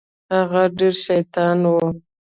هغه 0.35 0.61
ډېر 0.77 0.93
شيطان 1.05 1.59
و. 1.71 1.73